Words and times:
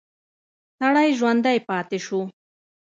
سړی 0.77 1.09
ژوندی 1.19 1.57
پاتې 1.69 1.97
شو. 2.05 2.21